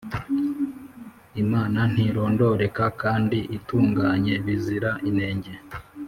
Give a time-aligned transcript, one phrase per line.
[1.43, 5.53] Imana ntirondoreka kandi itunganye bizira inenge.